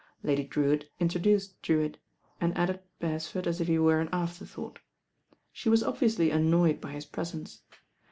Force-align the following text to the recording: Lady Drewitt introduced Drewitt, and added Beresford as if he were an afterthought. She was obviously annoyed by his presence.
Lady 0.23 0.43
Drewitt 0.43 0.89
introduced 0.99 1.61
Drewitt, 1.61 1.97
and 2.39 2.57
added 2.57 2.79
Beresford 2.99 3.45
as 3.45 3.61
if 3.61 3.67
he 3.67 3.77
were 3.77 3.99
an 3.99 4.09
afterthought. 4.11 4.79
She 5.53 5.69
was 5.69 5.83
obviously 5.83 6.31
annoyed 6.31 6.81
by 6.81 6.93
his 6.93 7.05
presence. 7.05 7.61